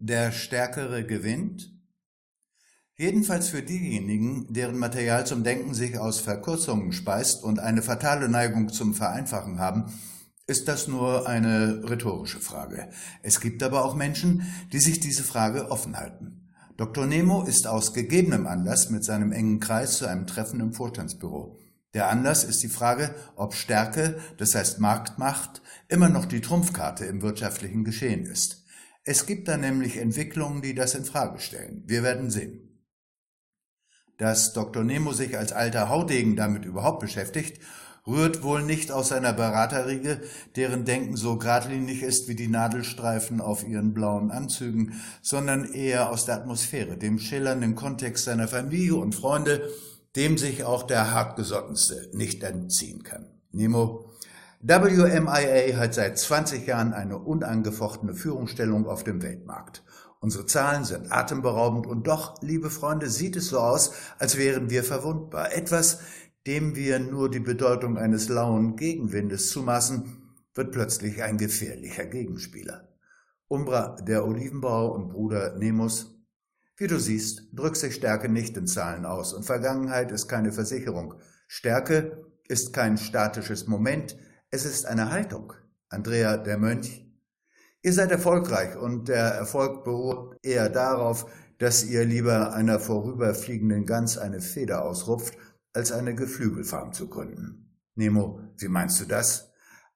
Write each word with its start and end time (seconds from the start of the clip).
Der 0.00 0.30
Stärkere 0.30 1.04
gewinnt? 1.04 1.72
Jedenfalls 2.96 3.48
für 3.48 3.62
diejenigen, 3.62 4.46
deren 4.52 4.78
Material 4.78 5.26
zum 5.26 5.42
Denken 5.42 5.74
sich 5.74 5.98
aus 5.98 6.20
Verkürzungen 6.20 6.92
speist 6.92 7.42
und 7.42 7.58
eine 7.58 7.82
fatale 7.82 8.28
Neigung 8.28 8.68
zum 8.68 8.94
Vereinfachen 8.94 9.58
haben, 9.58 9.92
ist 10.46 10.68
das 10.68 10.86
nur 10.86 11.28
eine 11.28 11.82
rhetorische 11.90 12.38
Frage. 12.38 12.90
Es 13.24 13.40
gibt 13.40 13.60
aber 13.64 13.84
auch 13.84 13.96
Menschen, 13.96 14.42
die 14.72 14.78
sich 14.78 15.00
diese 15.00 15.24
Frage 15.24 15.68
offen 15.72 15.96
halten. 15.96 16.48
Dr. 16.76 17.06
Nemo 17.06 17.42
ist 17.42 17.66
aus 17.66 17.92
gegebenem 17.92 18.46
Anlass 18.46 18.90
mit 18.90 19.04
seinem 19.04 19.32
engen 19.32 19.58
Kreis 19.58 19.98
zu 19.98 20.06
einem 20.06 20.28
Treffen 20.28 20.60
im 20.60 20.74
Vorstandsbüro. 20.74 21.58
Der 21.92 22.08
Anlass 22.08 22.44
ist 22.44 22.62
die 22.62 22.68
Frage, 22.68 23.16
ob 23.34 23.52
Stärke, 23.52 24.20
das 24.36 24.54
heißt 24.54 24.78
Marktmacht, 24.78 25.60
immer 25.88 26.08
noch 26.08 26.26
die 26.26 26.40
Trumpfkarte 26.40 27.04
im 27.04 27.20
wirtschaftlichen 27.20 27.82
Geschehen 27.82 28.26
ist. 28.26 28.64
Es 29.10 29.24
gibt 29.24 29.48
da 29.48 29.56
nämlich 29.56 29.96
Entwicklungen, 29.96 30.60
die 30.60 30.74
das 30.74 30.94
in 30.94 31.06
Frage 31.06 31.40
stellen. 31.40 31.82
Wir 31.86 32.02
werden 32.02 32.30
sehen. 32.30 32.84
Dass 34.18 34.52
Dr. 34.52 34.84
Nemo 34.84 35.14
sich 35.14 35.38
als 35.38 35.52
alter 35.52 35.88
Haudegen 35.88 36.36
damit 36.36 36.66
überhaupt 36.66 37.00
beschäftigt, 37.00 37.58
rührt 38.06 38.42
wohl 38.42 38.62
nicht 38.62 38.92
aus 38.92 39.08
seiner 39.08 39.32
Beraterriege, 39.32 40.20
deren 40.56 40.84
Denken 40.84 41.16
so 41.16 41.38
geradlinig 41.38 42.02
ist 42.02 42.28
wie 42.28 42.34
die 42.34 42.48
Nadelstreifen 42.48 43.40
auf 43.40 43.66
ihren 43.66 43.94
blauen 43.94 44.30
Anzügen, 44.30 45.00
sondern 45.22 45.72
eher 45.72 46.10
aus 46.10 46.26
der 46.26 46.34
Atmosphäre, 46.34 46.98
dem 46.98 47.18
schillernden 47.18 47.76
Kontext 47.76 48.26
seiner 48.26 48.46
Familie 48.46 48.96
und 48.96 49.14
Freunde, 49.14 49.70
dem 50.16 50.36
sich 50.36 50.64
auch 50.64 50.82
der 50.82 51.14
Hartgesottenste 51.14 52.10
nicht 52.12 52.42
entziehen 52.42 53.04
kann. 53.04 53.24
Nemo, 53.52 54.12
WMIA 54.60 55.76
hat 55.76 55.94
seit 55.94 56.18
20 56.18 56.66
Jahren 56.66 56.92
eine 56.92 57.18
unangefochtene 57.18 58.14
Führungsstellung 58.14 58.86
auf 58.86 59.04
dem 59.04 59.22
Weltmarkt. 59.22 59.84
Unsere 60.18 60.46
Zahlen 60.46 60.84
sind 60.84 61.12
atemberaubend 61.12 61.86
und 61.86 62.08
doch, 62.08 62.42
liebe 62.42 62.68
Freunde, 62.68 63.08
sieht 63.08 63.36
es 63.36 63.50
so 63.50 63.60
aus, 63.60 63.92
als 64.18 64.36
wären 64.36 64.68
wir 64.68 64.82
verwundbar. 64.82 65.54
Etwas, 65.54 66.00
dem 66.48 66.74
wir 66.74 66.98
nur 66.98 67.30
die 67.30 67.38
Bedeutung 67.38 67.96
eines 67.96 68.28
lauen 68.28 68.74
Gegenwindes 68.74 69.50
zumaßen, 69.50 70.24
wird 70.54 70.72
plötzlich 70.72 71.22
ein 71.22 71.38
gefährlicher 71.38 72.06
Gegenspieler. 72.06 72.88
Umbra, 73.46 73.94
der 74.00 74.26
Olivenbau 74.26 74.92
und 74.92 75.10
Bruder 75.10 75.56
Nemus. 75.56 76.20
Wie 76.76 76.88
du 76.88 76.98
siehst, 76.98 77.50
drückt 77.52 77.76
sich 77.76 77.94
Stärke 77.94 78.28
nicht 78.28 78.56
in 78.56 78.66
Zahlen 78.66 79.06
aus 79.06 79.34
und 79.34 79.44
Vergangenheit 79.44 80.10
ist 80.10 80.26
keine 80.26 80.50
Versicherung. 80.50 81.14
Stärke 81.46 82.26
ist 82.48 82.72
kein 82.72 82.98
statisches 82.98 83.68
Moment, 83.68 84.16
es 84.50 84.64
ist 84.64 84.86
eine 84.86 85.10
Haltung. 85.10 85.52
Andrea, 85.88 86.36
der 86.36 86.58
Mönch, 86.58 87.08
Ihr 87.80 87.92
seid 87.92 88.10
erfolgreich 88.10 88.76
und 88.76 89.08
der 89.08 89.24
Erfolg 89.34 89.84
beruht 89.84 90.36
eher 90.42 90.68
darauf, 90.68 91.30
dass 91.58 91.84
ihr 91.84 92.04
lieber 92.04 92.52
einer 92.52 92.80
vorüberfliegenden 92.80 93.86
Gans 93.86 94.18
eine 94.18 94.40
Feder 94.40 94.84
ausrupft, 94.84 95.34
als 95.72 95.92
eine 95.92 96.14
Geflügelfarm 96.16 96.92
zu 96.92 97.08
gründen. 97.08 97.76
Nemo, 97.94 98.40
wie 98.56 98.68
meinst 98.68 99.00
du 99.00 99.04
das? 99.04 99.52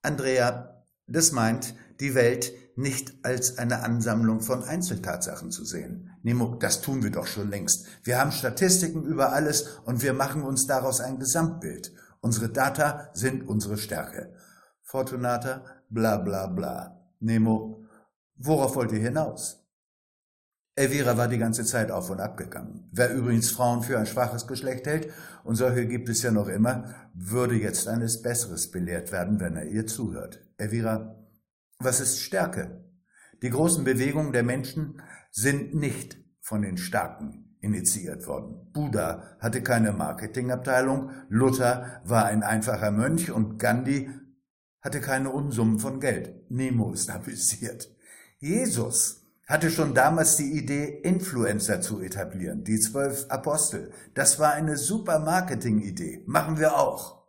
Andrea, 0.00 0.84
das 1.06 1.32
meint, 1.32 1.74
die 2.00 2.14
Welt 2.14 2.52
nicht 2.76 3.14
als 3.22 3.58
eine 3.58 3.82
Ansammlung 3.82 4.40
von 4.40 4.64
Einzeltatsachen 4.64 5.50
zu 5.50 5.64
sehen. 5.64 6.10
Nemo, 6.22 6.56
das 6.56 6.80
tun 6.80 7.02
wir 7.02 7.10
doch 7.10 7.26
schon 7.26 7.50
längst. 7.50 7.86
Wir 8.04 8.18
haben 8.18 8.32
Statistiken 8.32 9.04
über 9.04 9.32
alles 9.32 9.78
und 9.84 10.02
wir 10.02 10.12
machen 10.12 10.42
uns 10.42 10.66
daraus 10.66 11.00
ein 11.00 11.18
Gesamtbild. 11.18 11.92
Unsere 12.20 12.48
Data 12.48 13.10
sind 13.14 13.48
unsere 13.48 13.76
Stärke. 13.76 14.34
Fortunata, 14.82 15.64
bla 15.88 16.18
bla 16.18 16.46
bla. 16.46 17.00
Nemo, 17.20 17.84
worauf 18.36 18.76
wollt 18.76 18.92
ihr 18.92 19.00
hinaus? 19.00 19.62
Elvira 20.74 21.16
war 21.16 21.28
die 21.28 21.38
ganze 21.38 21.64
Zeit 21.64 21.90
auf 21.90 22.10
und 22.10 22.20
ab 22.20 22.36
gegangen. 22.36 22.88
Wer 22.92 23.14
übrigens 23.14 23.50
Frauen 23.50 23.82
für 23.82 23.98
ein 23.98 24.06
schwaches 24.06 24.46
Geschlecht 24.46 24.86
hält, 24.86 25.10
und 25.42 25.54
solche 25.54 25.86
gibt 25.86 26.08
es 26.10 26.22
ja 26.22 26.30
noch 26.30 26.48
immer, 26.48 26.94
würde 27.14 27.54
jetzt 27.54 27.88
eines 27.88 28.20
Besseres 28.20 28.70
belehrt 28.70 29.10
werden, 29.10 29.40
wenn 29.40 29.56
er 29.56 29.66
ihr 29.66 29.86
zuhört. 29.86 30.40
Elvira, 30.58 31.16
was 31.78 32.00
ist 32.00 32.20
Stärke? 32.20 32.84
Die 33.42 33.50
großen 33.50 33.84
Bewegungen 33.84 34.32
der 34.32 34.42
Menschen 34.42 35.00
sind 35.30 35.74
nicht 35.74 36.18
von 36.40 36.62
den 36.62 36.76
Starken 36.76 37.45
initiiert 37.60 38.26
worden. 38.26 38.70
Buddha 38.72 39.36
hatte 39.38 39.62
keine 39.62 39.92
Marketingabteilung, 39.92 41.10
Luther 41.28 42.00
war 42.04 42.26
ein 42.26 42.42
einfacher 42.42 42.90
Mönch 42.90 43.30
und 43.30 43.58
Gandhi 43.58 44.10
hatte 44.80 45.00
keine 45.00 45.30
Unsummen 45.30 45.78
von 45.78 46.00
Geld. 46.00 46.50
Nemo 46.50 46.92
ist 46.92 47.10
amüsiert. 47.10 47.90
Jesus 48.38 49.26
hatte 49.46 49.70
schon 49.70 49.94
damals 49.94 50.36
die 50.36 50.52
Idee, 50.58 51.00
Influencer 51.02 51.80
zu 51.80 52.00
etablieren, 52.00 52.64
die 52.64 52.78
zwölf 52.78 53.26
Apostel. 53.28 53.92
Das 54.14 54.38
war 54.38 54.52
eine 54.52 54.76
super 54.76 55.20
Marketing-Idee. 55.20 56.24
Machen 56.26 56.58
wir 56.58 56.76
auch. 56.76 57.25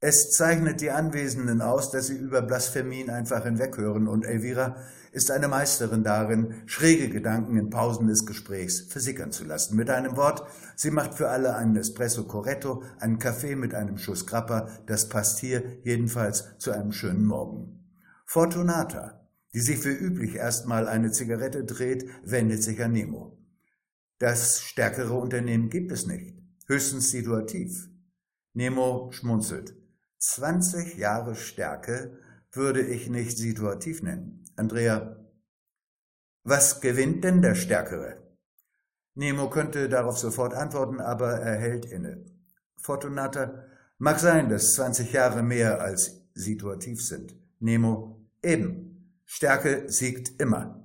Es 0.00 0.30
zeichnet 0.30 0.82
die 0.82 0.90
Anwesenden 0.90 1.62
aus, 1.62 1.90
dass 1.90 2.08
sie 2.08 2.16
über 2.16 2.42
Blasphemien 2.42 3.08
einfach 3.08 3.44
hinweghören 3.44 4.08
und 4.08 4.26
Elvira 4.26 4.76
ist 5.10 5.30
eine 5.30 5.48
Meisterin 5.48 6.04
darin, 6.04 6.54
schräge 6.66 7.08
Gedanken 7.08 7.56
in 7.56 7.70
Pausen 7.70 8.06
des 8.06 8.26
Gesprächs 8.26 8.80
versickern 8.80 9.32
zu 9.32 9.44
lassen. 9.44 9.74
Mit 9.74 9.88
einem 9.88 10.18
Wort, 10.18 10.46
sie 10.76 10.90
macht 10.90 11.14
für 11.14 11.30
alle 11.30 11.56
einen 11.56 11.76
Espresso 11.76 12.24
Corretto, 12.24 12.82
einen 12.98 13.18
Kaffee 13.18 13.56
mit 13.56 13.74
einem 13.74 13.96
Schuss 13.96 14.26
Grappa, 14.26 14.68
das 14.84 15.08
passt 15.08 15.38
hier 15.38 15.62
jedenfalls 15.82 16.58
zu 16.58 16.72
einem 16.72 16.92
schönen 16.92 17.24
Morgen. 17.24 17.82
Fortunata, 18.26 19.26
die 19.54 19.60
sich 19.60 19.78
für 19.78 19.92
üblich 19.92 20.34
erstmal 20.34 20.88
eine 20.88 21.10
Zigarette 21.10 21.64
dreht, 21.64 22.04
wendet 22.22 22.62
sich 22.62 22.82
an 22.84 22.92
Nemo. 22.92 23.38
Das 24.18 24.60
stärkere 24.60 25.14
Unternehmen 25.14 25.70
gibt 25.70 25.90
es 25.90 26.06
nicht, 26.06 26.36
höchstens 26.66 27.10
situativ. 27.10 27.88
Nemo 28.52 29.10
schmunzelt. 29.12 29.74
20 30.26 30.96
Jahre 30.96 31.36
Stärke 31.36 32.18
würde 32.50 32.82
ich 32.82 33.08
nicht 33.08 33.38
situativ 33.38 34.02
nennen. 34.02 34.44
Andrea, 34.56 35.24
was 36.42 36.80
gewinnt 36.80 37.22
denn 37.22 37.42
der 37.42 37.54
Stärkere? 37.54 38.20
Nemo 39.14 39.48
könnte 39.48 39.88
darauf 39.88 40.18
sofort 40.18 40.52
antworten, 40.52 41.00
aber 41.00 41.34
er 41.34 41.56
hält 41.60 41.86
inne. 41.86 42.24
Fortunata, 42.76 43.66
mag 43.98 44.18
sein, 44.18 44.48
dass 44.48 44.74
20 44.74 45.12
Jahre 45.12 45.44
mehr 45.44 45.80
als 45.80 46.26
situativ 46.34 47.06
sind. 47.06 47.36
Nemo, 47.60 48.28
eben. 48.42 49.20
Stärke 49.24 49.90
siegt 49.90 50.40
immer. 50.40 50.84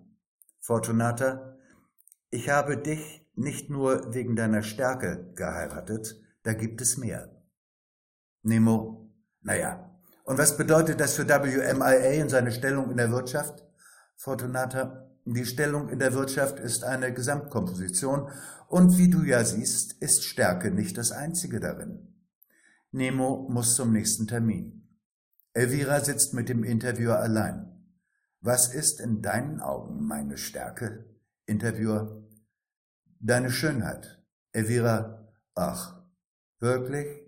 Fortunata, 0.59 1.57
ich 2.29 2.49
habe 2.49 2.77
dich 2.77 3.27
nicht 3.33 3.71
nur 3.71 4.13
wegen 4.13 4.35
deiner 4.35 4.61
Stärke 4.61 5.31
geheiratet, 5.35 6.21
da 6.43 6.53
gibt 6.53 6.79
es 6.81 6.97
mehr. 6.97 7.43
Nemo, 8.43 9.10
naja, 9.41 9.89
und 10.23 10.37
was 10.37 10.55
bedeutet 10.55 10.99
das 10.99 11.15
für 11.15 11.27
WMIA 11.27 12.21
und 12.21 12.29
seine 12.29 12.51
Stellung 12.51 12.91
in 12.91 12.97
der 12.97 13.11
Wirtschaft? 13.11 13.65
Fortunata, 14.15 15.09
die 15.25 15.45
Stellung 15.45 15.89
in 15.89 15.99
der 15.99 16.13
Wirtschaft 16.13 16.59
ist 16.59 16.83
eine 16.83 17.13
Gesamtkomposition 17.13 18.29
und 18.67 18.97
wie 18.97 19.09
du 19.09 19.23
ja 19.23 19.43
siehst, 19.43 20.01
ist 20.01 20.23
Stärke 20.23 20.71
nicht 20.71 20.97
das 20.97 21.11
einzige 21.11 21.59
darin. 21.59 22.07
Nemo 22.91 23.47
muss 23.49 23.75
zum 23.75 23.91
nächsten 23.91 24.27
Termin. 24.27 24.87
Elvira 25.53 25.99
sitzt 25.99 26.33
mit 26.33 26.49
dem 26.49 26.63
Interviewer 26.63 27.19
allein. 27.19 27.67
Was 28.39 28.73
ist 28.73 28.99
in 28.99 29.21
deinen 29.21 29.59
Augen 29.59 30.05
meine 30.05 30.37
Stärke? 30.37 31.05
Interviewer. 31.45 32.23
Deine 33.19 33.51
Schönheit. 33.51 34.23
Elvira. 34.51 35.27
Ach, 35.55 36.01
wirklich? 36.59 37.20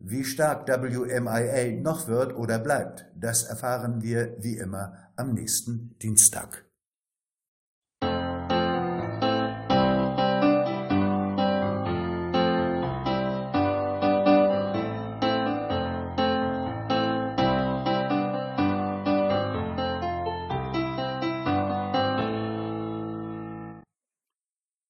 Wie 0.00 0.22
stark 0.22 0.68
WMIA 0.68 1.80
noch 1.80 2.06
wird 2.06 2.36
oder 2.36 2.60
bleibt, 2.60 3.06
das 3.16 3.42
erfahren 3.42 4.00
wir 4.00 4.36
wie 4.38 4.56
immer 4.56 5.10
am 5.16 5.34
nächsten 5.34 5.98
Dienstag. 5.98 6.67